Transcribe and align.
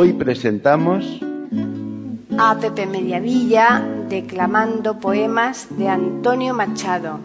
Hoy 0.00 0.12
presentamos 0.12 1.20
a 2.38 2.56
Pepe 2.60 2.86
Mediavilla 2.86 3.84
declamando 4.08 5.00
poemas 5.00 5.66
de 5.76 5.88
Antonio 5.88 6.54
Machado. 6.54 7.18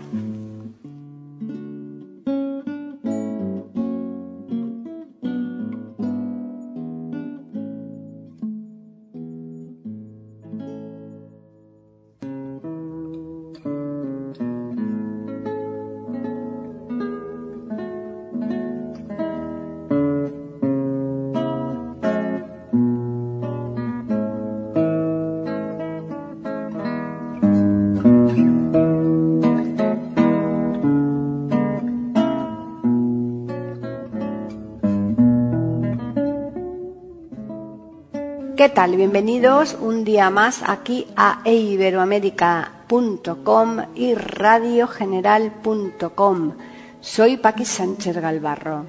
Tal? 38.73 38.95
Bienvenidos 38.95 39.77
un 39.79 40.03
día 40.03 40.31
más 40.31 40.63
aquí 40.65 41.05
a 41.15 41.41
eiberoamérica.com 41.45 43.77
y 43.93 44.15
radiogeneral.com. 44.15 46.53
Soy 46.99 47.37
Paqui 47.37 47.65
Sánchez 47.65 48.17
Galvarro. 48.17 48.85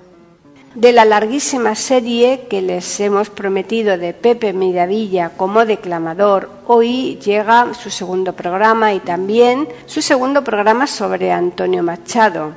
De 0.74 0.92
la 0.92 1.04
larguísima 1.04 1.74
serie 1.74 2.46
que 2.48 2.62
les 2.62 2.98
hemos 2.98 3.28
prometido 3.28 3.98
de 3.98 4.14
Pepe 4.14 4.54
Mediavilla 4.54 5.32
como 5.36 5.66
declamador, 5.66 6.48
hoy 6.66 7.18
llega 7.22 7.74
su 7.74 7.90
segundo 7.90 8.32
programa 8.32 8.94
y 8.94 9.00
también 9.00 9.68
su 9.84 10.00
segundo 10.00 10.42
programa 10.42 10.86
sobre 10.86 11.30
Antonio 11.30 11.82
Machado. 11.82 12.52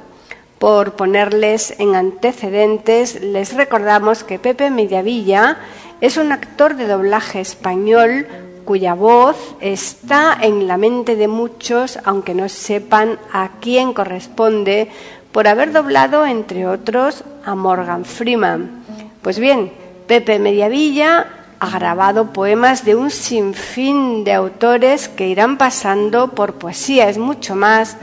Por 0.59 0.94
ponerles 0.94 1.75
en 1.78 1.95
antecedentes, 1.95 3.22
les 3.22 3.53
recordamos 3.53 4.23
que 4.23 4.39
Pepe 4.39 4.72
Mediavilla 4.72 5.59
es 6.02 6.17
un 6.17 6.31
actor 6.31 6.76
de 6.76 6.88
doblaje 6.88 7.40
español 7.40 8.28
cuya 8.66 8.94
voz 8.94 9.56
está 9.62 10.38
en 10.42 10.67
la 10.67 10.78
mente 10.78 11.16
de 11.16 11.28
muchos, 11.28 12.00
aunque 12.04 12.34
no 12.34 12.50
sepan 12.50 13.17
a 13.32 13.52
quién 13.61 13.94
corresponde, 13.94 14.89
por 15.32 15.48
haber 15.48 15.71
doblado, 15.71 16.26
entre 16.26 16.67
otros, 16.67 17.23
a 17.45 17.55
Morgan 17.55 18.04
Freeman. 18.04 18.83
Pues 19.21 19.39
bien, 19.39 19.71
Pepe 20.08 20.38
Mediavilla 20.39 21.27
ha 21.60 21.70
grabado 21.70 22.33
poemas 22.33 22.83
de 22.83 22.95
un 22.95 23.10
sinfín 23.10 24.23
de 24.23 24.33
autores 24.33 25.08
que 25.10 25.27
irán 25.27 25.58
pasando 25.58 26.30
por 26.30 26.55
poesía, 26.55 27.10
es 27.10 27.17
mucho 27.17 27.55
más, 27.55 27.98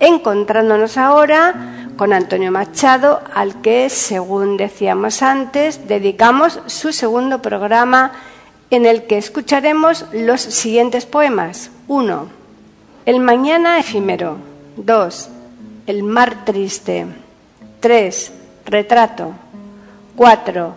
encontrándonos 0.00 0.96
ahora 0.96 1.83
con 1.96 2.12
Antonio 2.12 2.50
Machado, 2.50 3.20
al 3.34 3.60
que, 3.60 3.88
según 3.88 4.56
decíamos 4.56 5.22
antes, 5.22 5.86
dedicamos 5.86 6.60
su 6.66 6.92
segundo 6.92 7.40
programa 7.40 8.12
en 8.70 8.86
el 8.86 9.04
que 9.04 9.18
escucharemos 9.18 10.06
los 10.12 10.40
siguientes 10.40 11.06
poemas. 11.06 11.70
1. 11.88 12.28
El 13.06 13.20
mañana 13.20 13.78
efímero. 13.78 14.38
2. 14.76 15.28
El 15.86 16.02
mar 16.02 16.44
triste. 16.44 17.06
3. 17.80 18.32
Retrato. 18.66 19.32
4. 20.16 20.74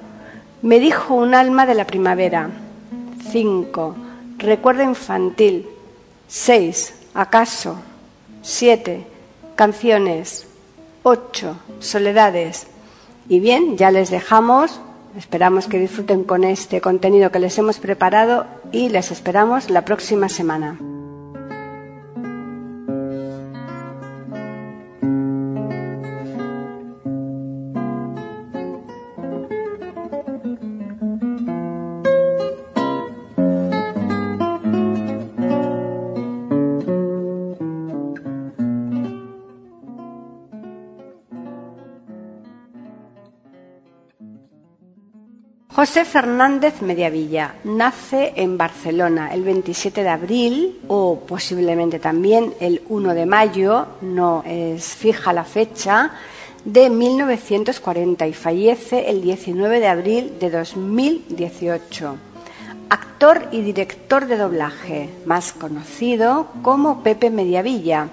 Me 0.62 0.80
dijo 0.80 1.16
un 1.16 1.34
alma 1.34 1.66
de 1.66 1.74
la 1.74 1.88
primavera. 1.88 2.50
5. 3.32 3.96
Recuerdo 4.38 4.84
infantil. 4.84 5.68
6. 6.28 6.94
Acaso. 7.14 7.78
7. 8.42 9.08
Canciones. 9.56 10.48
8. 11.10 11.56
Soledades. 11.80 12.68
Y 13.30 13.40
bien, 13.40 13.78
ya 13.78 13.92
les 13.92 14.12
dejamos. 14.12 14.82
Esperamos 15.18 15.68
que 15.68 15.80
disfruten 15.80 16.26
con 16.26 16.44
este 16.44 16.82
contenido 16.82 17.32
que 17.32 17.40
les 17.40 17.58
hemos 17.58 17.80
preparado 17.80 18.46
y 18.74 18.90
les 18.90 19.10
esperamos 19.12 19.70
la 19.70 19.86
próxima 19.86 20.28
semana. 20.28 20.78
José 45.88 46.04
Fernández 46.04 46.82
Mediavilla 46.82 47.56
nace 47.64 48.34
en 48.36 48.58
Barcelona 48.58 49.34
el 49.34 49.42
27 49.42 50.04
de 50.04 50.10
abril 50.10 50.82
o 50.90 51.22
posiblemente 51.26 51.98
también 51.98 52.54
el 52.60 52.82
1 52.90 53.14
de 53.14 53.26
mayo, 53.26 53.88
no 54.02 54.44
es 54.46 54.84
fija 54.84 55.32
la 55.32 55.46
fecha, 55.46 56.12
de 56.66 56.90
1940 56.90 58.28
y 58.28 58.34
fallece 58.34 59.10
el 59.10 59.22
19 59.22 59.80
de 59.80 59.88
abril 59.88 60.34
de 60.42 60.50
2018. 60.50 62.18
Actor 62.90 63.48
y 63.54 63.62
director 63.62 64.28
de 64.28 64.36
doblaje, 64.36 65.10
más 65.26 65.54
conocido 65.54 66.48
como 66.64 67.02
Pepe 67.02 67.30
Mediavilla. 67.30 68.10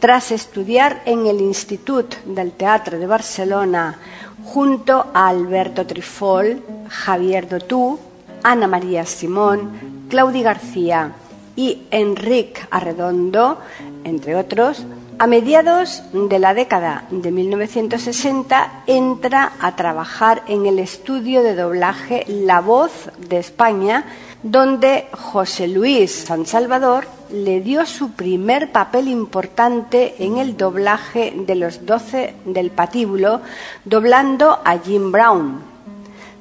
Tras 0.00 0.32
estudiar 0.32 1.00
en 1.06 1.26
el 1.26 1.40
Institut 1.40 2.14
del 2.26 2.52
Teatro 2.52 2.98
de 2.98 3.06
Barcelona, 3.06 3.98
junto 4.44 5.06
a 5.14 5.28
Alberto 5.28 5.86
Trifol, 5.86 6.62
Javier 6.88 7.48
Dotú, 7.48 7.98
Ana 8.42 8.66
María 8.66 9.04
Simón, 9.04 10.06
Claudia 10.08 10.42
García 10.42 11.12
y 11.56 11.82
Enrique 11.90 12.60
Arredondo, 12.70 13.58
entre 14.04 14.36
otros, 14.36 14.84
a 15.18 15.26
mediados 15.26 16.02
de 16.12 16.38
la 16.38 16.52
década 16.52 17.04
de 17.10 17.30
1960 17.30 18.82
entra 18.86 19.54
a 19.60 19.74
trabajar 19.74 20.42
en 20.46 20.66
el 20.66 20.78
estudio 20.78 21.42
de 21.42 21.54
doblaje 21.54 22.24
La 22.28 22.60
Voz 22.60 23.10
de 23.16 23.38
España, 23.38 24.04
donde 24.42 25.08
José 25.12 25.68
Luis 25.68 26.12
San 26.12 26.44
Salvador 26.44 27.08
le 27.32 27.62
dio 27.62 27.86
su 27.86 28.12
primer 28.12 28.70
papel 28.72 29.08
importante 29.08 30.16
en 30.18 30.36
el 30.36 30.58
doblaje 30.58 31.32
de 31.34 31.54
los 31.54 31.86
doce 31.86 32.34
del 32.44 32.70
patíbulo, 32.70 33.40
doblando 33.86 34.60
a 34.64 34.78
Jim 34.78 35.10
Brown. 35.10 35.65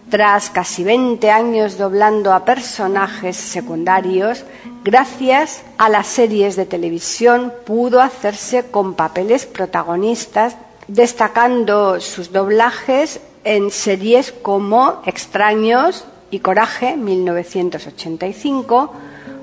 Tras 0.10 0.50
casi 0.52 0.84
20 0.84 1.32
años 1.32 1.80
doblando 1.80 2.34
a 2.34 2.46
personajes 2.46 3.36
secundarios, 3.36 4.46
gracias 4.84 5.64
a 5.80 5.90
las 5.90 6.06
series 6.06 6.56
de 6.56 6.68
televisión 6.68 7.52
pudo 7.66 8.02
hacerse 8.02 8.66
con 8.66 8.94
papeles 8.94 9.48
protagonistas, 9.48 10.58
destacando 10.88 12.00
sus 12.02 12.32
doblajes 12.32 13.20
en 13.44 13.72
series 13.72 14.32
como 14.32 15.02
Extraños 15.08 16.06
y 16.30 16.38
Coraje 16.40 16.98
1985, 16.98 18.92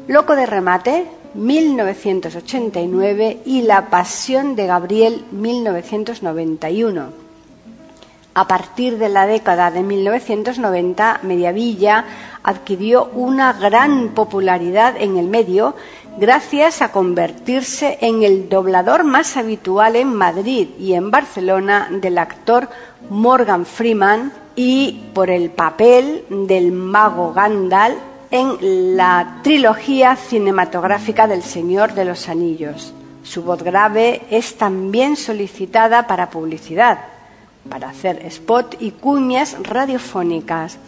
Loco 0.06 0.36
de 0.36 0.46
Remate 0.46 1.08
1989 1.34 3.40
y 3.44 3.62
La 3.62 3.90
Pasión 3.90 4.54
de 4.54 4.66
Gabriel 4.66 5.24
1991. 5.32 7.21
A 8.34 8.48
partir 8.48 8.96
de 8.96 9.10
la 9.10 9.26
década 9.26 9.70
de 9.70 9.82
1990, 9.82 11.20
Mediavilla 11.22 12.04
adquirió 12.42 13.10
una 13.14 13.52
gran 13.52 14.08
popularidad 14.14 14.94
en 14.96 15.18
el 15.18 15.26
medio 15.26 15.74
gracias 16.18 16.80
a 16.82 16.92
convertirse 16.92 17.98
en 18.00 18.22
el 18.22 18.48
doblador 18.48 19.04
más 19.04 19.36
habitual 19.36 19.96
en 19.96 20.14
Madrid 20.14 20.68
y 20.78 20.94
en 20.94 21.10
Barcelona 21.10 21.88
del 21.90 22.16
actor 22.18 22.68
Morgan 23.10 23.66
Freeman 23.66 24.32
y 24.56 25.10
por 25.14 25.30
el 25.30 25.50
papel 25.50 26.24
del 26.28 26.72
mago 26.72 27.32
Gandalf 27.32 27.98
en 28.30 28.96
la 28.96 29.40
trilogía 29.42 30.16
cinematográfica 30.16 31.26
del 31.26 31.42
Señor 31.42 31.92
de 31.92 32.06
los 32.06 32.30
Anillos. 32.30 32.94
Su 33.22 33.42
voz 33.42 33.62
grave 33.62 34.22
es 34.30 34.56
también 34.56 35.16
solicitada 35.16 36.06
para 36.06 36.30
publicidad, 36.30 37.11
para 37.68 37.90
hacer 37.90 38.24
spot 38.26 38.76
y 38.80 38.92
cuñas 38.92 39.56
radiofónicas. 39.62 40.78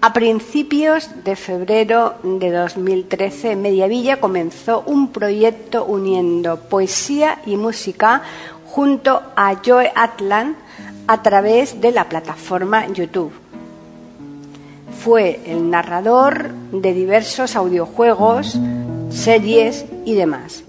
A 0.00 0.12
principios 0.12 1.08
de 1.24 1.34
febrero 1.34 2.16
de 2.22 2.50
2013, 2.50 3.56
Mediavilla 3.56 4.20
comenzó 4.20 4.82
un 4.86 5.08
proyecto 5.08 5.86
uniendo 5.86 6.60
poesía 6.60 7.38
y 7.46 7.56
música 7.56 8.22
junto 8.66 9.22
a 9.34 9.54
Joe 9.64 9.90
Atlan 9.94 10.56
a 11.06 11.22
través 11.22 11.80
de 11.80 11.92
la 11.92 12.08
plataforma 12.08 12.86
YouTube. 12.88 13.32
Fue 15.02 15.40
el 15.46 15.70
narrador 15.70 16.50
de 16.70 16.92
diversos 16.92 17.56
audiojuegos, 17.56 18.58
series 19.10 19.86
y 20.04 20.14
demás. 20.14 20.64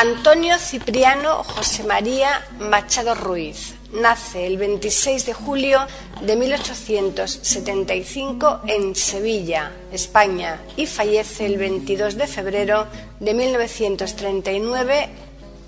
Antonio 0.00 0.60
Cipriano 0.60 1.42
José 1.42 1.82
María 1.82 2.46
Machado 2.60 3.16
Ruiz. 3.16 3.74
Nace 3.92 4.46
el 4.46 4.56
26 4.56 5.26
de 5.26 5.34
julio 5.34 5.80
de 6.20 6.36
1875 6.36 8.60
en 8.68 8.94
Sevilla, 8.94 9.72
España, 9.90 10.60
y 10.76 10.86
fallece 10.86 11.46
el 11.46 11.58
22 11.58 12.16
de 12.16 12.28
febrero 12.28 12.86
de 13.18 13.34
1939 13.34 15.08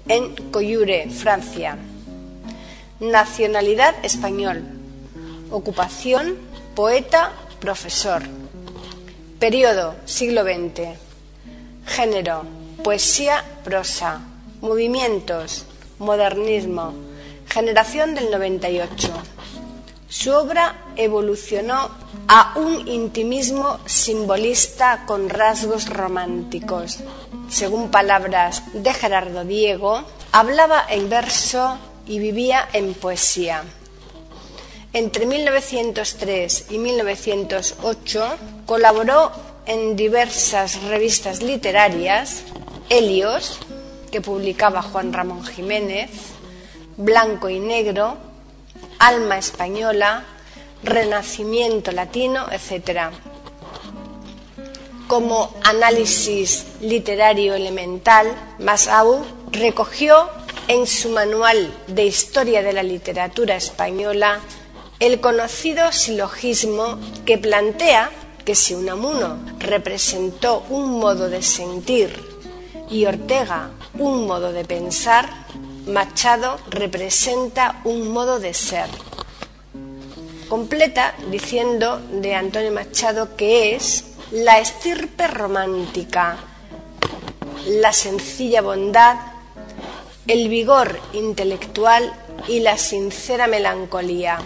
en 0.07 0.37
Coyure, 0.53 1.11
Francia. 1.11 1.77
Nacionalidad 3.01 3.97
español. 4.05 4.63
Ocupación 5.51 6.39
poeta, 6.77 7.33
profesor. 7.59 8.23
Periodo 9.41 9.97
siglo 10.05 10.45
XX. 10.45 10.91
Género 11.85 12.60
poesía, 12.83 13.45
prosa, 13.65 14.21
movimientos, 14.61 15.67
modernismo, 15.99 16.95
generación 17.49 18.15
del 18.15 18.31
98. 18.31 19.13
Su 20.09 20.33
obra 20.33 20.87
evolucionó 20.97 21.91
a 22.27 22.55
un 22.57 22.89
intimismo 22.89 23.79
simbolista 23.87 25.05
con 25.07 25.29
rasgos 25.29 25.89
románticos. 25.89 26.99
Según 27.49 27.91
palabras 27.91 28.63
de 28.73 28.93
Gerardo 28.93 29.45
Diego, 29.45 30.03
hablaba 30.33 30.85
en 30.89 31.09
verso 31.09 31.79
y 32.07 32.19
vivía 32.19 32.69
en 32.73 32.95
poesía. 32.95 33.63
Entre 34.93 35.27
1903 35.27 36.67
y 36.71 36.79
1908 36.79 38.37
colaboró 38.67 39.31
en 39.67 39.95
diversas 39.95 40.83
revistas 40.83 41.43
literarias 41.43 42.43
Helios, 42.91 43.61
que 44.11 44.21
publicaba 44.21 44.83
Juan 44.83 45.13
Ramón 45.13 45.47
Jiménez, 45.47 46.11
Blanco 46.97 47.49
y 47.49 47.61
Negro, 47.61 48.17
Alma 48.99 49.39
Española, 49.39 50.25
Renacimiento 50.83 51.93
Latino, 51.93 52.47
etc. 52.51 53.11
Como 55.07 55.55
análisis 55.63 56.67
literario 56.81 57.55
elemental, 57.55 58.27
Masau 58.59 59.25
recogió 59.53 60.29
en 60.67 60.87
su 60.87 61.11
manual 61.11 61.73
de 61.87 62.07
Historia 62.07 62.63
de 62.63 62.73
la 62.73 62.83
Literatura 62.83 63.55
Española 63.55 64.41
el 64.99 65.21
conocido 65.21 65.93
silogismo 65.93 66.99
que 67.25 67.39
plantea 67.39 68.11
que 68.45 68.55
si 68.55 68.75
Unamuno 68.75 69.39
representó 69.59 70.65
un 70.69 70.99
modo 70.99 71.29
de 71.29 71.43
sentir 71.43 72.30
y 72.91 73.07
Ortega 73.07 73.71
un 73.99 74.27
modo 74.27 74.53
de 74.53 74.65
pensar, 74.65 75.29
Machado 75.87 76.59
representa 76.69 77.81
un 77.85 78.13
modo 78.13 78.39
de 78.39 78.55
ser. 78.55 78.87
Completa 80.49 81.15
diciendo 81.31 82.01
de 82.11 82.35
Antonio 82.35 82.73
Machado 82.73 83.37
que 83.37 83.75
es 83.75 84.17
la 84.33 84.59
estirpe 84.59 85.27
romántica, 85.27 86.37
la 87.67 87.93
sencilla 87.93 88.63
bondad, 88.63 89.17
el 90.27 90.49
vigor 90.49 90.99
intelectual 91.13 92.13
y 92.49 92.61
la 92.61 92.77
sincera 92.79 93.47
melancolía. 93.47 94.39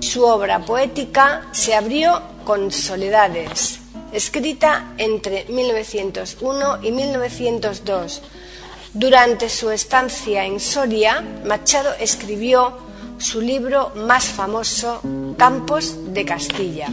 Su 0.00 0.24
obra 0.24 0.60
poética 0.60 1.46
se 1.52 1.74
abrió 1.74 2.22
con 2.44 2.70
soledades, 2.70 3.80
escrita 4.16 4.94
entre 4.96 5.44
1901 5.44 6.78
y 6.82 6.90
1902. 6.90 8.22
Durante 8.94 9.50
su 9.50 9.70
estancia 9.70 10.46
en 10.46 10.58
Soria, 10.58 11.22
Machado 11.44 11.92
escribió 12.00 12.72
su 13.18 13.42
libro 13.42 13.92
más 13.94 14.24
famoso, 14.24 15.02
Campos 15.36 16.14
de 16.14 16.24
Castilla. 16.24 16.88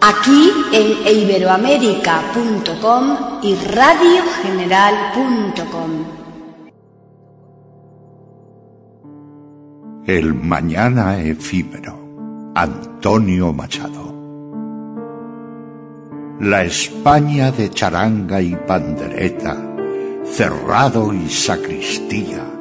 Aquí 0.00 0.50
en 0.72 1.06
iberoamérica.com 1.18 3.16
y 3.42 3.54
radiogeneral.com. 3.54 5.90
El 10.06 10.32
mañana 10.34 11.22
efímero. 11.22 11.98
Antonio 12.54 13.52
Machado. 13.52 14.14
La 16.40 16.64
España 16.64 17.52
de 17.52 17.68
charanga 17.70 18.40
y 18.40 18.56
pandereta, 18.56 19.58
cerrado 20.24 21.12
y 21.12 21.28
sacristía 21.28 22.59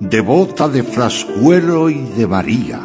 devota 0.00 0.66
de 0.66 0.82
Frascuelo 0.82 1.90
y 1.90 2.00
de 2.16 2.26
María, 2.26 2.80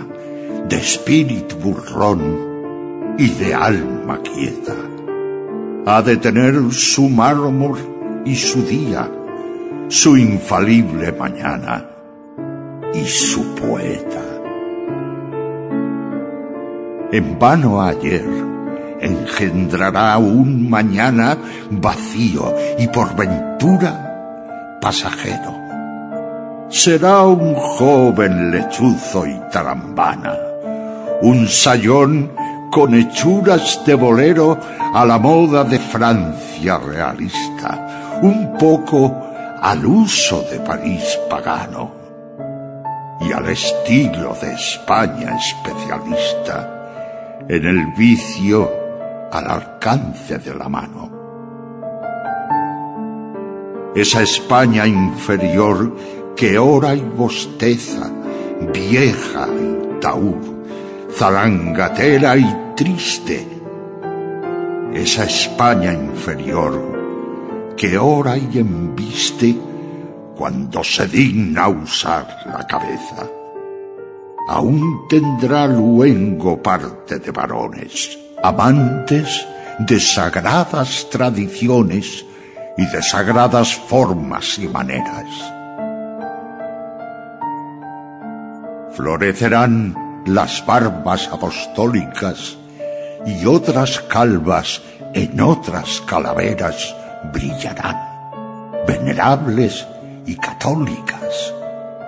de 0.68 0.76
espíritu 0.76 1.56
burrón 1.56 3.16
y 3.18 3.30
de 3.30 3.54
alma 3.54 4.20
quieta. 4.22 4.76
Ha 5.86 6.02
de 6.02 6.18
tener 6.18 6.74
su 6.74 7.08
mármol 7.08 7.78
y 8.26 8.36
su 8.36 8.64
día, 8.64 9.10
su 9.88 10.18
infalible 10.18 11.14
mañana 11.14 11.90
y 12.94 13.06
su 13.06 13.56
poeta. 13.56 14.22
En 17.14 17.40
vano 17.40 17.82
ayer 17.82 18.26
engendrará 19.00 20.18
un 20.18 20.70
mañana 20.70 21.38
vacío 21.72 22.54
y 22.78 22.88
por 22.90 23.16
ventura 23.16 24.80
pasajero 24.82 25.65
será 26.70 27.24
un 27.24 27.56
joven 27.56 28.52
lechuzo 28.52 29.26
y 29.26 29.40
tarambana, 29.52 30.34
un 31.22 31.48
sayón 31.48 32.32
con 32.72 32.94
hechuras 32.94 33.82
de 33.86 33.96
bolero 33.96 34.58
a 34.94 35.06
la 35.06 35.18
moda 35.18 35.64
de 35.64 35.80
Francia 35.80 36.78
realista, 36.78 38.20
un 38.22 38.58
poco 38.58 39.16
al 39.62 39.86
uso 39.86 40.44
de 40.52 40.60
París 40.60 41.18
pagano 41.30 41.92
y 43.22 43.32
al 43.32 43.50
estilo 43.50 44.36
de 44.42 44.54
España 44.54 45.38
especialista, 45.38 47.42
en 47.48 47.66
el 47.66 47.94
vicio 47.98 48.70
al 49.32 49.50
alcance 49.50 50.38
de 50.38 50.54
la 50.54 50.68
mano. 50.68 51.12
Esa 53.96 54.22
España 54.22 54.86
inferior 54.86 55.96
que 56.36 56.58
ora 56.58 56.94
y 56.94 57.02
bosteza, 57.02 58.12
vieja 58.74 59.48
y 59.48 60.00
taur, 60.02 60.40
zarangatera 61.14 62.38
y 62.38 62.74
triste. 62.76 63.48
Esa 64.94 65.24
España 65.24 65.94
inferior 65.94 67.74
que 67.78 67.98
ora 67.98 68.38
y 68.38 68.58
embiste 68.58 69.56
cuando 70.36 70.84
se 70.84 71.08
digna 71.08 71.68
usar 71.68 72.28
la 72.46 72.66
cabeza. 72.68 73.28
Aún 74.48 75.08
tendrá 75.10 75.68
luengo 75.68 76.62
parte 76.62 77.20
de 77.20 77.32
varones, 77.32 78.18
amantes 78.44 79.46
de 79.80 80.00
sagradas 80.00 81.10
tradiciones 81.10 82.26
y 82.78 82.86
de 82.86 83.02
sagradas 83.02 83.76
formas 83.76 84.60
y 84.60 84.68
maneras. 84.68 85.55
Florecerán 88.96 90.24
las 90.26 90.66
barbas 90.66 91.28
apostólicas 91.28 92.58
y 93.26 93.46
otras 93.46 94.00
calvas 94.00 94.82
en 95.14 95.42
otras 95.42 96.02
calaveras 96.08 96.96
brillarán, 97.34 97.98
venerables 98.88 99.86
y 100.26 100.38
católicas. 100.38 101.54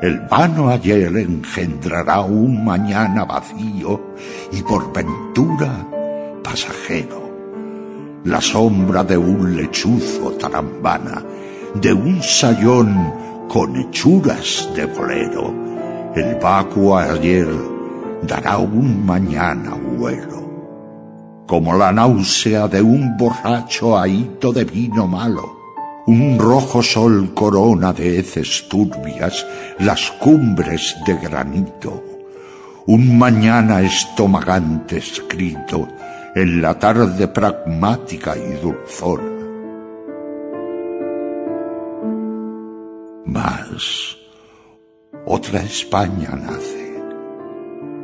El 0.02 0.22
vano 0.22 0.70
ayer 0.70 1.14
engendrará 1.18 2.22
un 2.22 2.64
mañana 2.64 3.26
vacío 3.26 4.14
y 4.54 4.62
por 4.62 4.94
ventura 4.94 5.86
pasajero. 6.42 7.22
La 8.24 8.40
sombra 8.40 9.04
de 9.04 9.18
un 9.18 9.58
lechuzo 9.58 10.32
tarambana, 10.40 11.22
de 11.74 11.92
un 11.92 12.24
sayón 12.24 13.48
con 13.50 13.76
hechuras 13.76 14.70
de 14.74 14.86
bolero, 14.86 15.67
el 16.18 16.36
vacuo 16.36 16.98
ayer 16.98 17.48
dará 18.24 18.58
un 18.58 19.06
mañana 19.06 19.76
vuelo, 19.76 21.44
como 21.46 21.76
la 21.76 21.92
náusea 21.92 22.68
de 22.68 22.82
un 22.82 23.16
borracho 23.18 23.98
ahito 23.98 24.52
de 24.52 24.66
vino 24.66 25.08
malo. 25.08 25.56
Un 26.08 26.40
rojo 26.40 26.82
sol 26.82 27.34
corona 27.34 27.92
de 27.92 28.20
heces 28.20 28.68
turbias 28.70 29.46
las 29.80 30.10
cumbres 30.12 30.96
de 31.06 31.16
granito. 31.16 32.02
Un 32.88 33.18
mañana 33.18 33.82
estomagante 33.82 34.98
escrito 34.98 35.88
en 36.34 36.62
la 36.62 36.80
tarde 36.80 37.28
pragmática 37.28 38.36
y 38.38 38.54
dulzona. 38.64 39.38
Mas 43.26 44.17
otra 45.30 45.60
España 45.60 46.30
nace. 46.42 47.02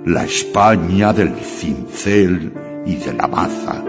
La 0.05 0.25
España 0.25 1.13
del 1.13 1.33
cincel 1.35 2.51
y 2.85 2.95
de 2.97 3.13
la 3.13 3.27
maza, 3.27 3.81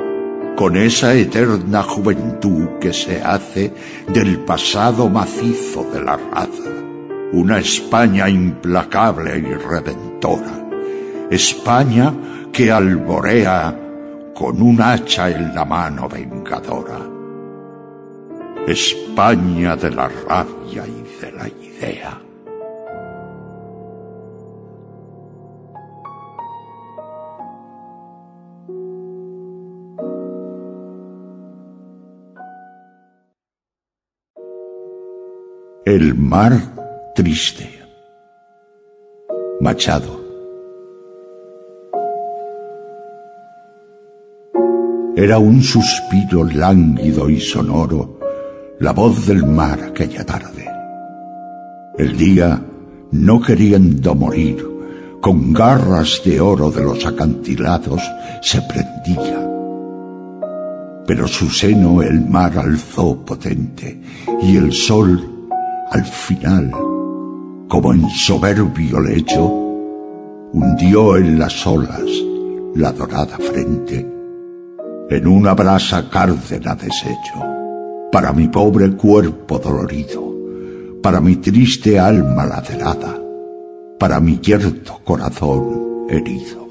con 0.57 0.76
esa 0.76 1.14
eterna 1.14 1.83
juventud 1.83 2.79
que 2.81 2.93
se 2.93 3.21
hace 3.21 3.75
del 4.07 4.38
pasado 4.38 5.09
macizo 5.09 5.83
de 5.93 6.00
la 6.00 6.17
raza, 6.17 6.71
una 7.33 7.59
España 7.59 8.29
implacable 8.29 9.37
y 9.38 9.55
redentora, 9.55 10.69
España 11.29 12.14
que 12.53 12.71
alborea 12.71 13.76
con 14.33 14.62
un 14.62 14.81
hacha 14.81 15.29
en 15.31 15.53
la 15.53 15.64
mano 15.64 16.09
vengadora, 16.09 17.00
España 18.69 19.75
de 19.75 19.91
la 19.91 20.09
rabia 20.09 20.85
y 20.87 21.21
de 21.21 21.33
la 21.33 21.49
idea. 21.49 22.24
El 35.87 36.14
mar 36.14 37.12
triste. 37.14 37.69
Machado. 39.61 40.19
Era 45.14 45.37
un 45.37 45.62
suspiro 45.62 46.45
lánguido 46.45 47.29
y 47.29 47.38
sonoro 47.38 48.19
la 48.79 48.93
voz 48.93 49.26
del 49.26 49.45
mar 49.45 49.79
aquella 49.83 50.25
tarde. 50.25 50.67
El 51.99 52.17
día, 52.17 52.64
no 53.11 53.43
queriendo 53.43 54.14
morir, 54.14 54.67
con 55.21 55.53
garras 55.53 56.23
de 56.25 56.41
oro 56.41 56.71
de 56.71 56.83
los 56.83 57.05
acantilados, 57.05 58.00
se 58.41 58.62
prendía. 58.62 59.47
Pero 61.07 61.29
su 61.29 61.50
seno 61.50 62.00
el 62.00 62.23
mar 62.23 62.57
alzó 62.57 63.23
potente 63.23 64.00
y 64.41 64.57
el 64.57 64.73
sol 64.73 65.34
al 65.94 66.04
final, 66.04 66.72
como 67.68 67.92
en 67.92 68.10
soberbio 68.10 68.98
lecho, 68.98 69.44
hundió 70.52 71.16
en 71.16 71.38
las 71.38 71.64
olas 71.64 72.02
la 72.74 72.90
dorada 72.90 73.38
frente, 73.38 74.04
en 75.08 75.26
una 75.28 75.54
brasa 75.54 76.10
cárdena 76.10 76.74
deshecho, 76.74 77.38
para 78.10 78.32
mi 78.32 78.48
pobre 78.48 78.90
cuerpo 78.96 79.60
dolorido, 79.60 80.34
para 81.00 81.20
mi 81.20 81.36
triste 81.36 82.00
alma 82.00 82.44
lacerada, 82.44 83.16
para 83.96 84.18
mi 84.18 84.40
yerto 84.40 84.98
corazón 85.04 86.06
herido, 86.08 86.66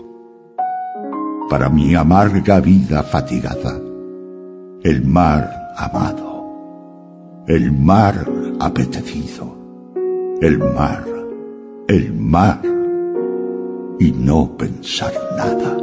para 1.50 1.70
mi 1.70 1.96
amarga 1.96 2.60
vida 2.60 3.04
fatigada, 3.04 3.80
el 4.84 5.06
mar 5.06 5.50
amado 5.78 6.34
el 7.48 7.74
mar 7.74 8.26
apetecido, 8.60 9.56
el 10.42 10.60
mar, 10.60 11.06
el 11.88 12.14
mar, 12.14 12.60
y 14.00 14.12
no 14.12 14.58
pensar 14.58 15.14
nada. 15.38 15.78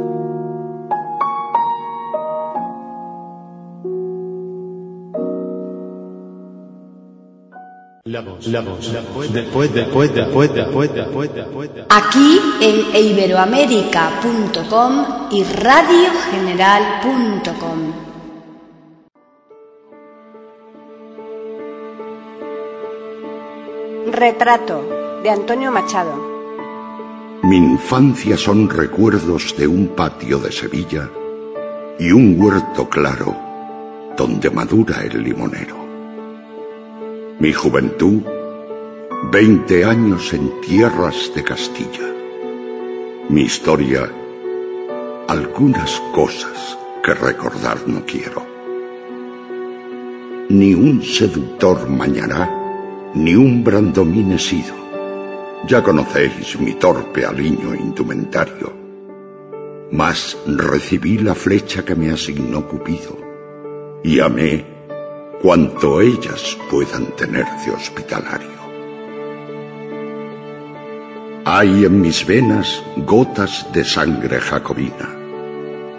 La 8.03 8.21
voz, 8.21 8.47
la 8.47 8.61
voz, 8.61 8.91
la 8.91 9.01
voz, 9.01 9.31
después, 9.31 9.71
después, 9.73 10.13
después, 10.13 10.53
después, 10.53 10.93
después, 10.93 11.33
después. 11.33 11.69
Aquí 11.89 12.41
en 12.59 12.93
iberoamérica.com 12.93 15.05
y 15.31 15.43
radiogeneral.com. 15.43 18.10
Retrato 24.11 25.21
de 25.23 25.29
Antonio 25.29 25.71
Machado. 25.71 26.13
Mi 27.43 27.55
infancia 27.55 28.35
son 28.35 28.69
recuerdos 28.69 29.55
de 29.57 29.65
un 29.65 29.87
patio 29.95 30.37
de 30.37 30.51
Sevilla 30.51 31.09
y 31.97 32.11
un 32.11 32.35
huerto 32.37 32.89
claro 32.89 33.33
donde 34.17 34.49
madura 34.49 35.01
el 35.05 35.23
limonero. 35.23 35.77
Mi 37.39 37.53
juventud, 37.53 38.21
veinte 39.31 39.85
años 39.85 40.33
en 40.33 40.59
tierras 40.59 41.31
de 41.33 41.43
Castilla. 41.45 42.13
Mi 43.29 43.43
historia, 43.43 44.11
algunas 45.29 46.01
cosas 46.13 46.77
que 47.01 47.13
recordar 47.13 47.87
no 47.87 48.05
quiero. 48.05 48.45
Ni 50.49 50.73
un 50.73 51.01
seductor 51.01 51.87
mañana 51.87 52.60
ni 53.13 53.35
un 53.35 53.63
brandomín 53.63 54.31
he 54.31 54.39
sido. 54.39 54.75
Ya 55.67 55.83
conocéis 55.83 56.59
mi 56.59 56.73
torpe 56.73 57.25
aliño 57.25 57.75
indumentario. 57.75 58.73
Mas 59.91 60.37
recibí 60.47 61.17
la 61.17 61.35
flecha 61.35 61.83
que 61.83 61.95
me 61.95 62.11
asignó 62.11 62.67
Cupido 62.67 63.17
y 64.03 64.19
amé 64.19 64.65
cuanto 65.41 66.01
ellas 66.01 66.57
puedan 66.69 67.07
tener 67.15 67.45
de 67.65 67.71
hospitalario. 67.71 68.61
Hay 71.43 71.85
en 71.85 71.99
mis 71.99 72.25
venas 72.25 72.81
gotas 72.95 73.67
de 73.73 73.83
sangre 73.83 74.39
jacobina, 74.39 75.09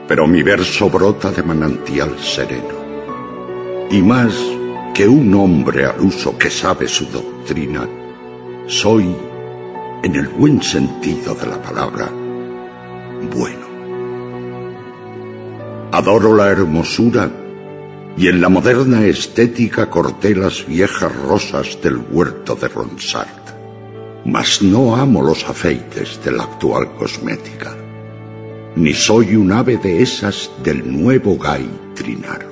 pero 0.09 0.27
mi 0.27 0.43
verso 0.43 0.89
brota 0.89 1.31
de 1.31 1.43
manantial 1.43 2.19
sereno. 2.19 2.81
Y 3.91 4.01
más 4.01 4.35
que 4.95 5.09
un 5.09 5.35
hombre 5.35 5.87
al 5.87 6.01
uso 6.01 6.37
que 6.37 6.51
sabe 6.51 6.89
su 6.89 7.07
doctrina, 7.07 7.89
soy, 8.67 9.15
en 10.03 10.15
el 10.15 10.29
buen 10.29 10.63
sentido 10.63 11.35
de 11.35 11.47
la 11.47 11.61
palabra, 11.61 12.11
bueno. 13.35 13.67
Adoro 15.93 16.35
la 16.35 16.49
hermosura 16.49 17.31
y 18.17 18.29
en 18.29 18.41
la 18.41 18.49
moderna 18.49 19.05
estética 19.07 19.89
corté 19.89 20.35
las 20.35 20.67
viejas 20.67 21.15
rosas 21.15 21.79
del 21.83 21.99
huerto 22.11 22.55
de 22.55 22.69
Ronsard 22.69 23.43
mas 24.25 24.63
no 24.63 24.95
amo 24.97 25.23
los 25.23 25.45
afeites 25.49 26.21
de 26.25 26.31
la 26.33 26.45
actual 26.45 26.95
cosmética, 26.95 27.77
ni 28.77 28.95
soy 28.95 29.37
un 29.37 29.53
ave 29.53 29.79
de 29.79 30.03
esas 30.03 30.51
del 30.63 30.91
nuevo 30.91 31.37
gay 31.37 31.69
trinar. 31.95 32.52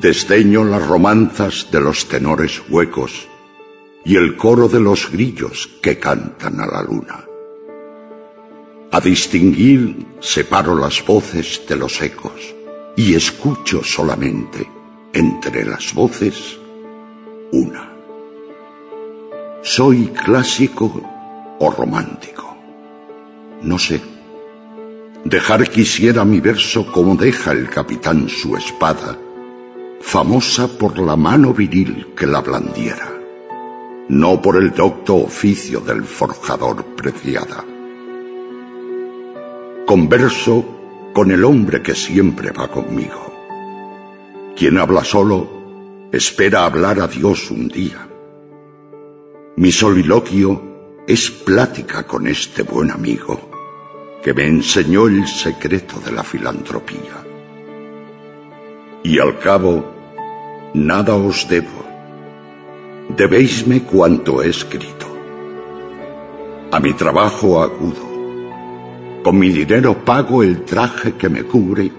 Desdeño 0.00 0.64
las 0.64 0.86
romanzas 0.86 1.68
de 1.70 1.78
los 1.78 2.08
tenores 2.08 2.62
huecos 2.70 3.28
y 4.02 4.16
el 4.16 4.34
coro 4.34 4.66
de 4.66 4.80
los 4.80 5.10
grillos 5.12 5.68
que 5.82 5.98
cantan 5.98 6.58
a 6.58 6.66
la 6.66 6.82
luna. 6.82 7.26
A 8.92 9.00
distinguir 9.00 10.06
separo 10.20 10.74
las 10.74 11.04
voces 11.04 11.60
de 11.68 11.76
los 11.76 12.00
ecos 12.00 12.54
y 12.96 13.14
escucho 13.14 13.84
solamente 13.84 14.66
entre 15.12 15.66
las 15.66 15.92
voces 15.92 16.58
una. 17.52 17.92
¿Soy 19.60 20.06
clásico 20.24 21.58
o 21.58 21.70
romántico? 21.70 22.56
No 23.60 23.78
sé. 23.78 24.00
Dejar 25.26 25.68
quisiera 25.68 26.24
mi 26.24 26.40
verso 26.40 26.90
como 26.90 27.16
deja 27.16 27.52
el 27.52 27.68
capitán 27.68 28.30
su 28.30 28.56
espada, 28.56 29.18
famosa 30.00 30.66
por 30.78 30.98
la 30.98 31.16
mano 31.16 31.52
viril 31.54 32.08
que 32.16 32.26
la 32.26 32.40
blandiera, 32.40 33.12
no 34.08 34.40
por 34.42 34.56
el 34.56 34.72
docto 34.72 35.16
oficio 35.16 35.80
del 35.80 36.04
forjador 36.04 36.84
preciada. 36.96 37.64
Converso 39.86 40.64
con 41.12 41.30
el 41.30 41.44
hombre 41.44 41.82
que 41.82 41.94
siempre 41.94 42.50
va 42.52 42.68
conmigo. 42.68 43.32
Quien 44.56 44.78
habla 44.78 45.04
solo 45.04 46.08
espera 46.12 46.64
hablar 46.64 47.00
a 47.00 47.06
Dios 47.06 47.50
un 47.50 47.68
día 47.68 48.10
mi 49.60 49.70
soliloquio 49.70 51.02
es 51.06 51.30
plática 51.30 52.04
con 52.04 52.26
este 52.26 52.62
buen 52.62 52.90
amigo 52.90 53.50
que 54.22 54.32
me 54.32 54.46
enseñó 54.46 55.06
el 55.06 55.26
secreto 55.26 56.00
de 56.00 56.12
la 56.12 56.24
filantropía. 56.24 57.19
Y 59.02 59.18
al 59.18 59.38
cabo, 59.38 59.82
nada 60.74 61.14
os 61.14 61.48
debo. 61.48 61.80
Debéisme 63.16 63.82
cuanto 63.82 64.42
he 64.42 64.50
escrito. 64.50 65.06
A 66.70 66.78
mi 66.78 66.92
trabajo 66.92 67.62
agudo. 67.62 68.10
Con 69.22 69.38
mi 69.38 69.48
dinero 69.48 70.04
pago 70.04 70.42
el 70.42 70.64
traje 70.64 71.14
que 71.14 71.30
me 71.30 71.44
cubre 71.44 71.90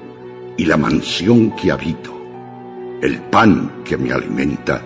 y 0.58 0.66
la 0.66 0.78
mansión 0.78 1.56
que 1.56 1.72
habito, 1.72 2.12
el 3.02 3.20
pan 3.20 3.82
que 3.84 3.98
me 3.98 4.12
alimenta 4.12 4.82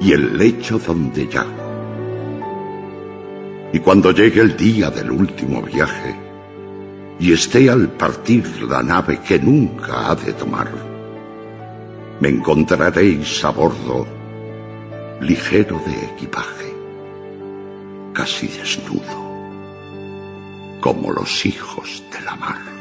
y 0.00 0.12
el 0.12 0.38
lecho 0.38 0.78
donde 0.78 1.26
yago. 1.26 1.64
Y 3.72 3.80
cuando 3.80 4.12
llegue 4.12 4.40
el 4.40 4.56
día 4.56 4.88
del 4.90 5.10
último 5.10 5.62
viaje 5.62 6.14
y 7.18 7.32
esté 7.32 7.68
al 7.68 7.88
partir 7.88 8.62
la 8.62 8.84
nave 8.84 9.18
que 9.18 9.40
nunca 9.40 10.10
ha 10.10 10.14
de 10.14 10.32
tomar, 10.32 10.93
me 12.20 12.28
encontraréis 12.28 13.44
a 13.44 13.50
bordo 13.50 14.06
ligero 15.20 15.80
de 15.86 15.92
equipaje, 16.12 16.74
casi 18.12 18.46
desnudo, 18.48 19.18
como 20.80 21.12
los 21.12 21.46
hijos 21.46 22.02
de 22.12 22.20
la 22.24 22.36
mar. 22.36 22.74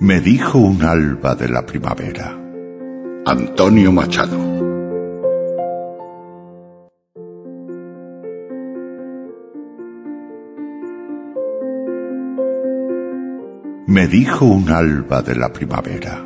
Me 0.00 0.20
dijo 0.20 0.58
un 0.58 0.82
alba 0.82 1.34
de 1.34 1.48
la 1.48 1.64
primavera. 1.66 2.36
Antonio 3.26 3.92
Machado. 3.92 4.59
Me 13.90 14.06
dijo 14.06 14.44
un 14.44 14.70
alba 14.70 15.20
de 15.20 15.34
la 15.34 15.52
primavera. 15.52 16.24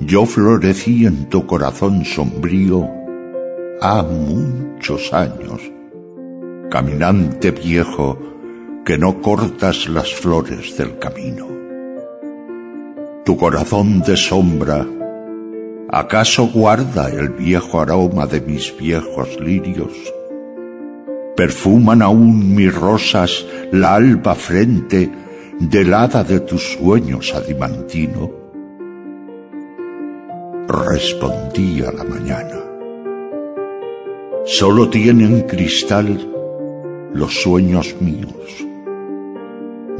Yo 0.00 0.26
florecí 0.26 1.06
en 1.06 1.28
tu 1.28 1.46
corazón 1.46 2.04
sombrío 2.04 2.88
ha 3.80 4.02
muchos 4.02 5.12
años, 5.14 5.60
caminante 6.70 7.50
viejo 7.50 8.18
que 8.84 8.98
no 8.98 9.20
cortas 9.22 9.88
las 9.88 10.12
flores 10.14 10.76
del 10.76 10.98
camino 10.98 11.58
tu 13.28 13.36
corazón 13.36 14.00
de 14.00 14.16
sombra, 14.16 14.86
¿acaso 15.90 16.46
guarda 16.46 17.10
el 17.10 17.28
viejo 17.28 17.78
aroma 17.78 18.26
de 18.26 18.40
mis 18.40 18.74
viejos 18.74 19.38
lirios? 19.38 19.92
¿Perfuman 21.36 22.00
aún 22.00 22.54
mis 22.54 22.74
rosas 22.74 23.44
la 23.70 23.96
alba 23.96 24.34
frente 24.34 25.10
del 25.60 25.94
hada 25.94 26.24
de 26.24 26.40
tus 26.40 26.74
sueños 26.74 27.34
adimantino? 27.34 28.30
Respondí 30.66 31.82
a 31.82 31.92
la 31.92 32.04
mañana. 32.04 32.56
Solo 34.44 34.88
tienen 34.88 35.42
cristal 35.42 36.18
los 37.12 37.42
sueños 37.42 37.96
míos. 38.00 38.66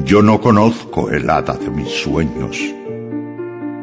Yo 0.04 0.22
no 0.22 0.40
conozco 0.40 1.10
el 1.10 1.28
hada 1.28 1.54
de 1.54 1.70
mis 1.70 1.90
sueños 1.90 2.58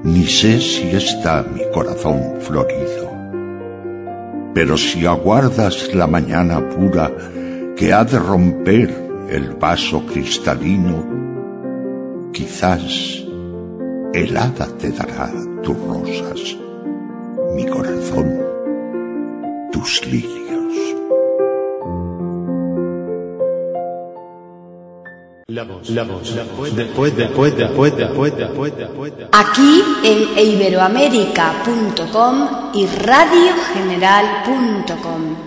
ni 0.06 0.28
sé 0.28 0.62
si 0.62 0.90
está 0.90 1.44
mi 1.52 1.62
corazón 1.74 2.36
florido. 2.40 3.10
Pero 4.54 4.78
si 4.78 5.04
aguardas 5.08 5.96
la 5.96 6.06
mañana 6.06 6.70
pura 6.70 7.12
que 7.76 7.92
ha 7.92 8.06
de 8.06 8.20
romper 8.20 8.94
el 9.32 9.56
vaso 9.56 10.06
cristalino, 10.06 11.15
quizás 12.36 13.24
el 14.14 14.36
hada 14.36 14.68
te 14.78 14.92
dará 14.92 15.32
tus 15.64 15.78
rosas, 15.88 16.58
mi 17.56 17.66
corazón, 17.66 18.40
tus 19.72 20.06
lirios. 20.06 20.36
Aquí 29.32 29.82
en 30.04 30.38
iberoamérica.com 30.38 32.48
y 32.74 32.86
radiogeneral.com. 32.86 35.38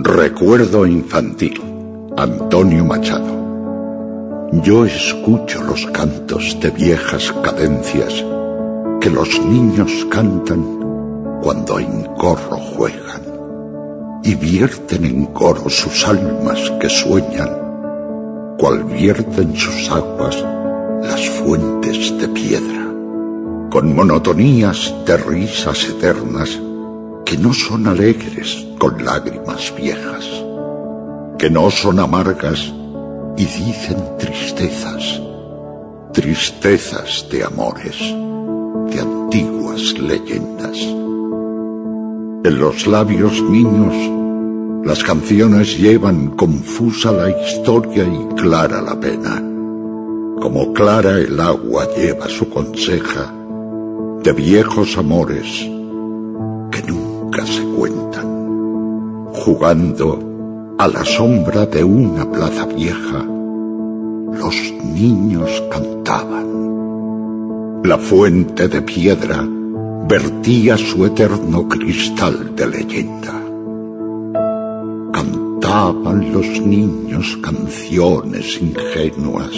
Recuerdo 0.00 0.84
infantil. 0.86 1.75
Antonio 2.18 2.82
Machado. 2.82 4.50
Yo 4.62 4.86
escucho 4.86 5.62
los 5.62 5.84
cantos 5.88 6.56
de 6.60 6.70
viejas 6.70 7.30
cadencias 7.42 8.24
que 9.02 9.10
los 9.10 9.38
niños 9.44 10.06
cantan 10.10 10.64
cuando 11.42 11.78
en 11.78 12.04
corro 12.14 12.56
juegan 12.56 13.20
y 14.24 14.34
vierten 14.34 15.04
en 15.04 15.26
coro 15.26 15.68
sus 15.68 16.08
almas 16.08 16.72
que 16.80 16.88
sueñan, 16.88 17.50
cual 18.58 18.84
vierten 18.84 19.54
sus 19.54 19.90
aguas 19.90 20.42
las 21.02 21.28
fuentes 21.28 22.18
de 22.18 22.28
piedra, 22.28 22.90
con 23.70 23.94
monotonías 23.94 24.94
de 25.04 25.18
risas 25.18 25.86
eternas 25.86 26.58
que 27.26 27.36
no 27.36 27.52
son 27.52 27.86
alegres 27.86 28.66
con 28.78 29.04
lágrimas 29.04 29.70
viejas, 29.76 30.45
que 31.38 31.50
no 31.50 31.70
son 31.70 31.98
amargas 32.00 32.72
y 33.36 33.44
dicen 33.44 33.98
tristezas, 34.18 35.20
tristezas 36.12 37.26
de 37.30 37.44
amores, 37.44 37.98
de 38.90 39.00
antiguas 39.00 39.98
leyendas. 39.98 40.78
En 42.44 42.58
los 42.58 42.86
labios 42.86 43.42
niños 43.42 43.94
Las 44.86 45.02
canciones 45.02 45.76
llevan 45.76 46.36
confusa 46.36 47.10
la 47.10 47.28
historia 47.28 48.04
y 48.04 48.34
clara 48.36 48.80
la 48.80 48.94
pena. 48.94 49.42
Como 50.40 50.72
clara 50.72 51.18
el 51.18 51.40
agua 51.40 51.88
lleva 51.96 52.28
su 52.28 52.48
conseja 52.48 53.34
de 54.22 54.32
viejos 54.32 54.96
amores 54.96 55.68
que 56.70 56.82
nunca 56.86 57.44
se 57.44 57.64
cuentan. 57.76 59.26
Jugando 59.32 60.35
a 60.78 60.88
la 60.88 61.04
sombra 61.04 61.64
de 61.64 61.82
una 61.82 62.30
plaza 62.30 62.66
vieja, 62.66 63.24
los 63.24 64.54
niños 64.84 65.62
cantaban. 65.70 66.46
La 67.82 67.96
fuente 67.96 68.68
de 68.68 68.82
piedra 68.82 69.42
vertía 70.06 70.76
su 70.76 71.06
eterno 71.06 71.66
cristal 71.66 72.54
de 72.54 72.66
leyenda. 72.66 73.32
Cantaban 75.12 76.32
los 76.32 76.60
niños 76.60 77.38
canciones 77.42 78.60
ingenuas 78.60 79.54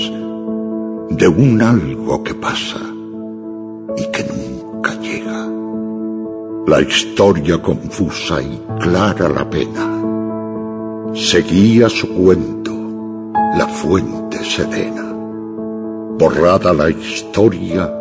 de 1.11 1.27
un 1.27 1.61
algo 1.61 2.23
que 2.23 2.35
pasa 2.35 2.79
y 3.97 4.05
que 4.13 4.25
nunca 4.25 4.95
llega. 5.01 5.49
La 6.67 6.81
historia 6.81 7.61
confusa 7.61 8.41
y 8.41 8.63
clara 8.79 9.29
la 9.29 9.51
pena. 9.51 9.98
Seguía 11.21 11.89
su 11.89 12.15
cuento, 12.15 12.71
la 13.59 13.67
fuente 13.67 14.39
serena. 14.45 15.03
Borrada 16.17 16.73
la 16.73 16.89
historia, 16.91 17.93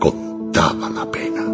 contaba 0.00 0.90
la 0.90 1.08
pena. 1.08 1.44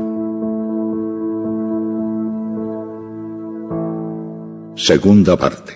Segunda 4.77 5.37
parte. 5.37 5.75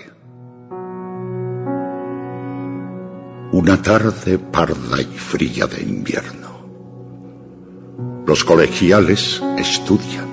Una 3.53 3.83
tarde 3.83 4.39
parda 4.39 5.03
y 5.03 5.05
fría 5.05 5.67
de 5.67 5.83
invierno. 5.83 6.49
Los 8.27 8.43
colegiales 8.45 9.43
estudian. 9.59 10.31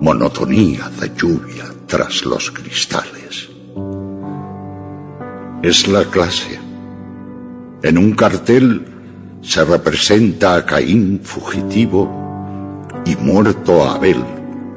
Monotonía 0.00 0.90
de 1.00 1.12
lluvia 1.14 1.71
tras 1.92 2.24
los 2.24 2.50
cristales. 2.50 3.50
Es 5.62 5.86
la 5.86 6.06
clase. 6.06 6.58
En 7.82 7.98
un 7.98 8.12
cartel 8.12 8.82
se 9.42 9.62
representa 9.62 10.54
a 10.54 10.64
Caín 10.64 11.20
fugitivo 11.22 12.08
y 13.04 13.14
muerto 13.16 13.84
a 13.84 13.96
Abel 13.96 14.24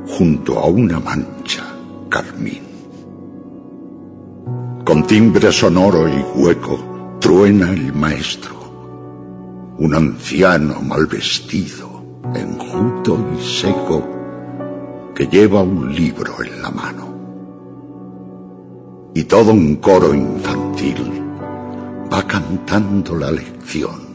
junto 0.06 0.60
a 0.60 0.66
una 0.66 1.00
mancha 1.00 1.64
carmín. 2.10 2.64
Con 4.84 5.08
timbre 5.08 5.54
sonoro 5.54 6.10
y 6.10 6.22
hueco 6.36 7.18
truena 7.22 7.70
el 7.70 7.94
maestro, 7.94 8.56
un 9.78 9.96
anciano 9.96 10.82
mal 10.82 11.06
vestido, 11.06 12.04
enjuto 12.36 13.26
y 13.40 13.42
seco, 13.42 14.15
que 15.16 15.28
lleva 15.28 15.64
un 15.64 15.94
libro 15.94 16.44
en 16.44 16.62
la 16.62 16.70
mano. 16.70 17.06
Y 19.16 19.24
todo 19.24 19.54
un 19.54 19.78
coro 19.78 20.14
infantil 20.14 20.98
va 22.12 22.22
cantando 22.28 23.16
la 23.16 23.32
lección 23.32 24.06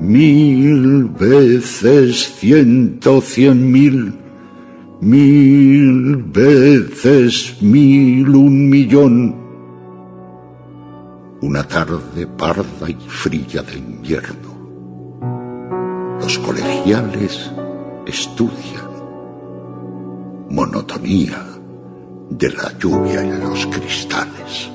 mil 0.00 1.04
veces 1.04 2.34
ciento 2.38 3.20
cien 3.20 3.70
mil, 3.70 4.14
mil 5.00 6.16
veces 6.16 7.58
mil 7.60 8.28
un 8.28 8.68
millón. 8.68 9.36
Una 11.42 11.62
tarde 11.64 12.26
parda 12.26 12.88
y 12.88 12.96
fría 13.08 13.62
de 13.62 13.78
invierno. 13.78 14.50
Los 16.20 16.38
colegiales 16.38 17.50
estudian. 18.06 18.89
Monotonía 20.50 21.38
de 22.28 22.50
la 22.50 22.76
lluvia 22.76 23.22
en 23.22 23.40
los 23.40 23.66
cristales. 23.66 24.68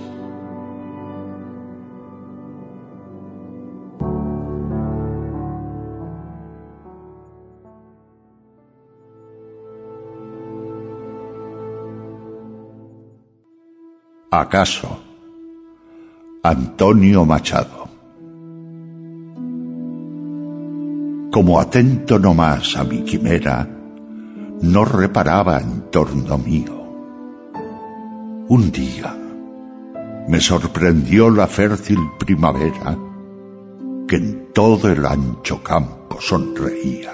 ¿Acaso? 14.31 14.99
Antonio 16.43 17.25
Machado. 17.25 17.89
Como 21.31 21.59
atento 21.59 22.17
nomás 22.17 22.77
a 22.77 22.83
mi 22.85 23.03
quimera, 23.03 23.74
no 24.61 24.85
reparaba 24.85 25.59
en 25.59 25.89
torno 25.91 26.37
mío. 26.37 26.73
Un 28.47 28.71
día 28.71 29.15
me 30.27 30.39
sorprendió 30.39 31.29
la 31.29 31.47
fértil 31.47 31.99
primavera 32.17 32.97
que 34.07 34.15
en 34.15 34.53
todo 34.53 34.89
el 34.89 35.05
ancho 35.05 35.61
campo 35.63 36.19
sonreía. 36.19 37.13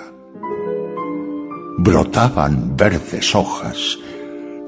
Brotaban 1.77 2.75
verdes 2.75 3.33
hojas 3.33 3.97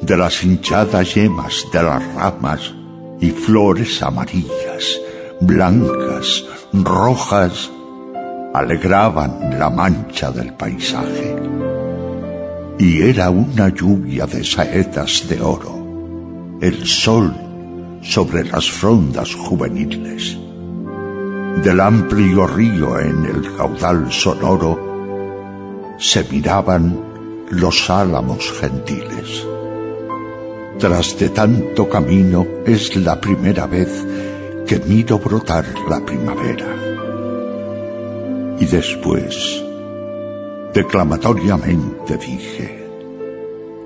de 0.02 0.18
las 0.18 0.44
hinchadas 0.44 1.16
yemas 1.16 1.66
de 1.72 1.84
las 1.84 2.14
ramas 2.16 2.74
y 3.20 3.32
flores 3.32 4.02
amarillas, 4.02 5.00
blancas, 5.42 6.46
rojas, 6.74 7.72
alegraban 8.54 9.58
la 9.58 9.70
mancha 9.70 10.32
del 10.32 10.54
paisaje. 10.54 11.63
Y 12.80 13.02
era 13.02 13.30
una 13.30 13.70
lluvia 13.70 14.26
de 14.26 14.44
saetas 14.44 15.28
de 15.30 15.42
oro, 15.42 16.58
el 16.62 16.86
sol 16.86 17.34
sobre 18.02 18.44
las 18.46 18.70
frondas 18.70 19.34
juveniles. 19.36 20.38
Del 21.64 21.80
amplio 21.80 22.48
río 22.48 23.00
en 23.00 23.26
el 23.26 23.56
caudal 23.56 24.12
sonoro 24.12 24.94
se 26.00 26.24
miraban 26.26 27.00
los 27.50 27.90
álamos 27.90 28.52
gentiles. 28.60 29.48
Tras 30.80 31.18
de 31.20 31.30
tanto 31.30 31.88
camino 31.88 32.46
es 32.66 32.96
la 32.96 33.22
primera 33.22 33.68
vez 33.68 34.06
que 34.68 34.80
miro 34.80 35.20
brotar 35.20 35.66
la 35.90 36.04
primavera. 36.04 36.66
Y 38.60 38.66
después, 38.66 39.63
declamatoriamente 40.74 42.18
dije, 42.18 42.88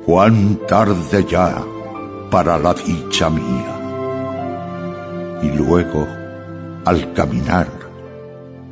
cuán 0.06 0.60
tarde 0.68 1.26
ya 1.30 1.64
para 2.32 2.58
la 2.58 2.74
dicha 2.74 3.30
mía. 3.30 3.74
Y 5.44 5.50
luego, 5.52 6.08
al 6.86 7.14
caminar, 7.14 7.68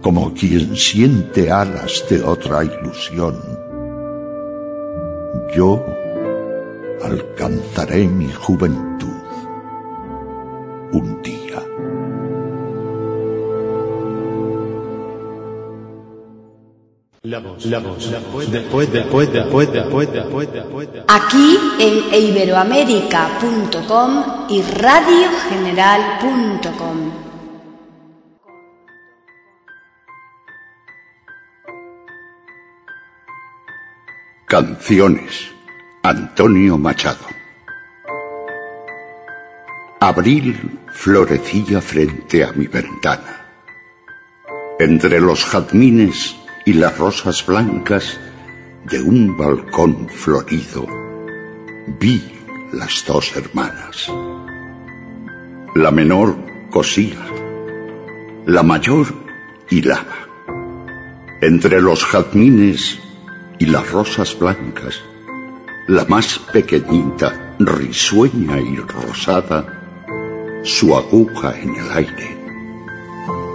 como 0.02 0.34
quien 0.34 0.76
siente 0.76 1.52
alas 1.52 2.06
de 2.10 2.24
otra 2.24 2.64
ilusión, 2.64 3.36
yo 5.54 5.84
alcanzaré 7.04 8.08
mi 8.08 8.32
juventud 8.32 9.06
un 10.92 11.22
día. 11.22 11.35
La 17.64 17.80
voz, 17.80 18.12
la 18.12 18.20
voz, 18.20 18.52
después, 18.52 18.92
después, 18.92 18.92
después, 18.92 19.32
después, 19.72 20.12
después, 20.12 20.12
después, 20.12 20.52
después. 20.52 20.90
Aquí 21.08 21.58
en 21.80 22.14
iberoamérica.com 22.14 24.46
y 24.50 24.62
radiogeneral.com. 24.62 27.12
Canciones. 34.46 35.52
Antonio 36.04 36.78
Machado. 36.78 37.26
Abril 40.00 40.80
florecía 40.94 41.82
frente 41.82 42.44
a 42.44 42.52
mi 42.52 42.68
ventana. 42.68 43.44
Entre 44.78 45.20
los 45.20 45.44
jazmines 45.46 46.36
y 46.66 46.74
las 46.74 46.98
rosas 46.98 47.46
blancas 47.46 48.20
de 48.86 49.02
un 49.02 49.38
balcón 49.38 50.10
florido 50.10 50.88
vi 52.00 52.22
las 52.74 53.06
dos 53.06 53.36
hermanas. 53.36 54.12
La 55.76 55.92
menor 55.92 56.36
cosía, 56.72 57.20
la 58.46 58.64
mayor 58.64 59.08
hilaba. 59.70 60.28
Entre 61.42 61.82
los 61.82 62.04
jazmines 62.06 63.00
y 63.60 63.66
las 63.68 63.92
rosas 63.92 64.38
blancas 64.38 65.02
la 65.88 66.04
más 66.06 66.40
pequeñita, 66.52 67.56
risueña 67.60 68.60
y 68.60 68.78
rosada, 68.78 70.64
su 70.64 70.96
aguja 70.96 71.60
en 71.60 71.76
el 71.76 71.92
aire, 71.92 72.38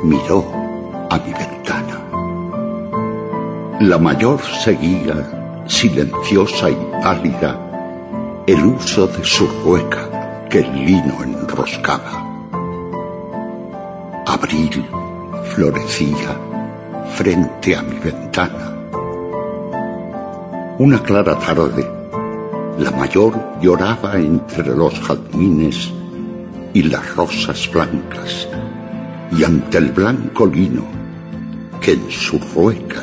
miró 0.04 1.08
a 1.10 1.18
mi 1.18 1.32
ventana. 1.32 1.59
La 3.80 3.96
mayor 3.96 4.38
seguía, 4.42 5.64
silenciosa 5.66 6.68
y 6.68 6.76
pálida, 7.02 8.44
el 8.46 8.62
uso 8.62 9.06
de 9.06 9.24
su 9.24 9.46
rueca 9.64 10.46
que 10.50 10.58
el 10.58 10.84
lino 10.84 11.22
enroscaba. 11.22 12.22
Abril 14.26 14.84
florecía 15.54 16.36
frente 17.14 17.74
a 17.74 17.80
mi 17.80 17.98
ventana. 17.98 18.76
Una 20.78 21.02
clara 21.02 21.38
tarde, 21.38 21.90
la 22.78 22.90
mayor 22.90 23.32
lloraba 23.62 24.16
entre 24.16 24.76
los 24.76 24.92
jazmines 25.00 25.90
y 26.74 26.82
las 26.82 27.16
rosas 27.16 27.66
blancas, 27.72 28.46
y 29.32 29.42
ante 29.42 29.78
el 29.78 29.90
blanco 29.92 30.44
lino 30.44 30.84
que 31.80 31.92
en 31.92 32.10
su 32.10 32.38
rueca. 32.54 33.00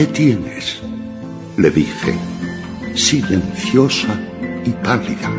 ¿Qué 0.00 0.06
tienes? 0.06 0.80
le 1.58 1.70
dije, 1.70 2.14
silenciosa 2.94 4.08
y 4.64 4.70
pálida. 4.70 5.30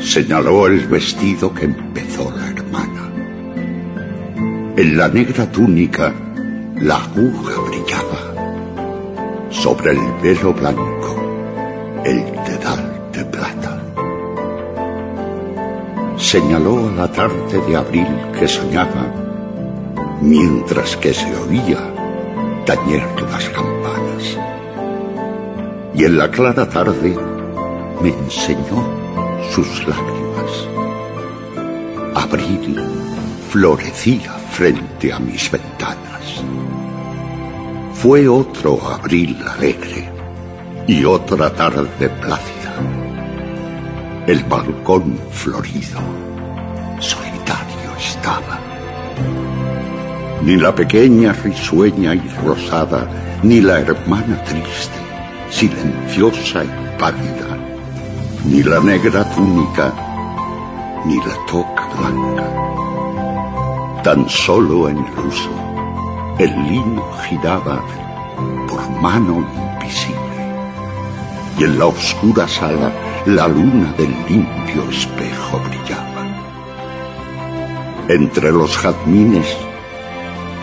Señaló 0.00 0.66
el 0.66 0.80
vestido 0.88 1.54
que 1.54 1.66
empezó 1.66 2.32
la 2.36 2.48
hermana. 2.48 3.12
En 4.76 4.96
la 4.98 5.08
negra 5.08 5.48
túnica 5.52 6.12
la 6.80 6.96
aguja 6.96 7.60
brillaba. 7.60 9.50
Sobre 9.50 9.92
el 9.92 10.00
velo 10.20 10.52
blanco 10.52 12.02
el 12.04 12.24
dedal 12.44 13.08
de 13.12 13.24
plata. 13.24 13.80
Señaló 16.16 16.88
a 16.88 16.90
la 16.90 17.12
tarde 17.12 17.56
de 17.68 17.76
abril 17.76 18.08
que 18.36 18.48
soñaba, 18.48 19.06
mientras 20.20 20.96
que 20.96 21.14
se 21.14 21.36
oía 21.36 21.93
tañer 22.64 23.02
las 23.30 23.48
campanas. 23.50 24.38
Y 25.94 26.04
en 26.04 26.18
la 26.18 26.30
clara 26.30 26.68
tarde 26.68 27.16
me 28.00 28.08
enseñó 28.08 28.84
sus 29.50 29.86
lágrimas. 29.86 30.68
Abril 32.14 32.80
florecía 33.50 34.32
frente 34.50 35.12
a 35.12 35.18
mis 35.18 35.50
ventanas. 35.50 36.42
Fue 37.92 38.28
otro 38.28 38.80
abril 38.90 39.36
alegre 39.46 40.08
y 40.86 41.04
otra 41.04 41.50
tarde 41.52 42.08
plácida. 42.08 42.74
El 44.26 44.42
balcón 44.44 45.18
florido, 45.30 46.00
solitario 46.98 47.90
estaba. 47.98 48.63
Ni 50.44 50.56
la 50.56 50.74
pequeña 50.74 51.32
risueña 51.32 52.14
y 52.14 52.28
rosada, 52.44 53.08
ni 53.42 53.62
la 53.62 53.80
hermana 53.80 54.44
triste, 54.44 55.00
silenciosa 55.48 56.62
y 56.64 56.98
pálida, 56.98 57.56
ni 58.44 58.62
la 58.62 58.78
negra 58.80 59.24
túnica, 59.34 59.90
ni 61.06 61.16
la 61.16 61.34
toca 61.50 61.88
blanca. 61.96 62.44
Tan 64.02 64.28
solo 64.28 64.90
en 64.90 64.98
el 64.98 65.18
uso, 65.26 65.48
el 66.38 66.52
lino 66.68 67.10
giraba 67.26 67.82
por 68.68 68.90
mano 69.00 69.38
invisible 69.38 70.18
y 71.58 71.64
en 71.64 71.78
la 71.78 71.86
oscura 71.86 72.46
sala 72.46 72.92
la 73.24 73.48
luna 73.48 73.94
del 73.96 74.14
limpio 74.28 74.90
espejo 74.90 75.58
brillaba. 75.60 76.26
Entre 78.08 78.52
los 78.52 78.76
jazmines 78.76 79.63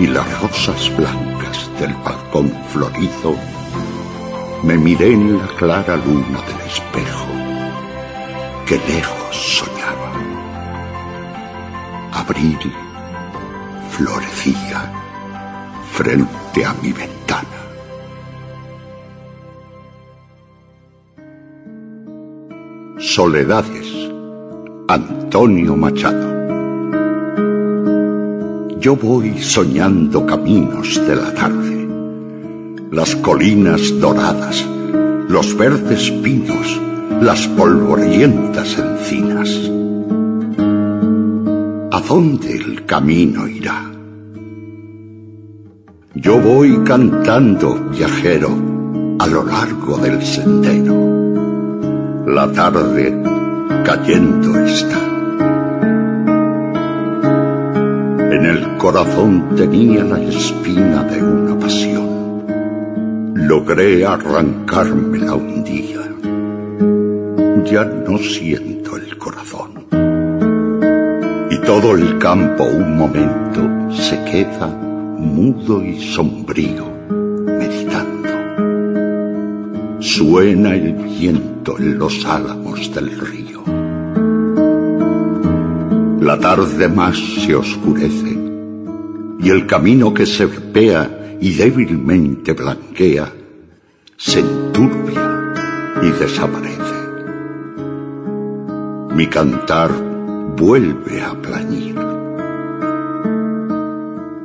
y 0.02 0.08
las 0.08 0.42
rosas 0.42 0.92
blancas 0.98 1.70
del 1.80 1.94
balcón 2.04 2.52
florido, 2.70 3.36
me 4.64 4.76
miré 4.76 5.14
en 5.14 5.38
la 5.38 5.46
clara 5.46 5.96
luna 5.96 6.40
del 6.48 6.62
espejo 6.66 7.28
que 8.66 8.78
lejos 8.92 9.36
soñaba. 9.36 10.12
Abril 12.14 12.74
florecía 13.92 14.92
frente 15.92 16.66
a 16.66 16.74
mi 16.82 16.92
ventana. 16.92 17.62
Soledades. 22.98 24.10
Antonio 24.88 25.76
Machado. 25.76 26.41
Yo 28.82 28.96
voy 28.96 29.40
soñando 29.40 30.26
caminos 30.26 31.00
de 31.08 31.16
la 31.16 31.34
tarde, 31.34 31.88
las 32.92 33.16
colinas 33.16 33.82
doradas, 34.00 34.66
los 35.30 35.56
verdes 35.56 36.12
pinos, 36.24 36.82
las 37.22 37.48
polvorientas 37.48 38.78
encinas. 38.78 39.50
¿A 41.92 42.02
dónde 42.02 42.58
el 42.58 42.86
camino 42.86 43.48
irá? 43.48 43.90
Yo 46.16 46.40
voy 46.40 46.80
cantando, 46.84 47.76
viajero, 47.92 48.50
a 49.20 49.28
lo 49.28 49.46
largo 49.46 49.98
del 49.98 50.22
sendero 50.24 51.12
la 52.26 52.50
tarde 52.52 53.14
cayendo 53.84 54.58
está. 54.66 55.11
El 58.62 58.78
corazón 58.78 59.56
tenía 59.56 60.04
la 60.04 60.22
espina 60.22 61.04
de 61.04 61.24
una 61.24 61.58
pasión. 61.58 62.44
Logré 63.36 64.06
arrancármela 64.06 65.34
un 65.34 65.64
día. 65.64 66.02
Ya 67.66 67.86
no 67.86 68.18
siento 68.20 68.98
el 68.98 69.18
corazón. 69.18 69.72
Y 71.50 71.58
todo 71.66 71.96
el 71.96 72.20
campo 72.20 72.66
un 72.66 72.98
momento 72.98 73.62
se 73.92 74.24
queda 74.26 74.68
mudo 74.68 75.84
y 75.84 76.00
sombrío, 76.00 76.86
meditando. 77.46 78.30
Suena 80.00 80.76
el 80.76 80.94
viento 80.94 81.78
en 81.80 81.98
los 81.98 82.26
álamos 82.26 82.94
del 82.94 83.20
río. 83.20 83.64
La 86.22 86.40
tarde 86.40 86.88
más 86.88 87.18
se 87.18 87.56
oscurece 87.56 88.41
y 89.42 89.50
el 89.50 89.66
camino 89.66 90.14
que 90.14 90.26
se 90.26 90.48
serpea 90.48 91.38
y 91.40 91.54
débilmente 91.54 92.54
blanquea 92.54 93.32
se 94.18 94.40
enturbia 94.40 95.54
y 96.04 96.12
desaparece. 96.12 96.80
Mi 99.16 99.28
cantar 99.28 99.92
vuelve 100.56 101.22
a 101.22 101.34
plañir. 101.34 101.96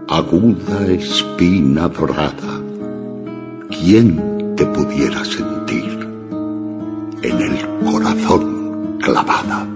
Aguda 0.08 0.86
espina 0.86 1.88
dorada, 1.88 2.60
¿quién 3.68 4.54
te 4.56 4.64
pudiera 4.64 5.24
sentir 5.24 6.08
en 7.22 7.40
el 7.40 7.84
corazón 7.84 8.98
clavada. 9.00 9.75